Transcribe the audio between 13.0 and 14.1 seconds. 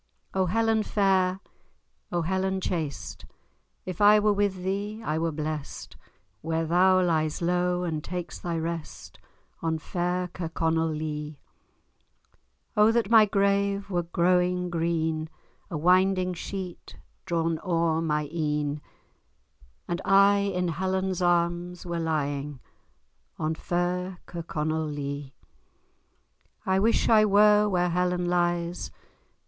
my grave were